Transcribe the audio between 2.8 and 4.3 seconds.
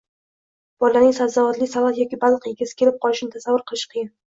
kelib qolishini tasavvur qilish qiyin.